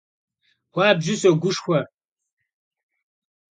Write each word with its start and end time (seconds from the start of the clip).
Xuabju 0.71 1.15
soguşşxuer. 1.21 1.85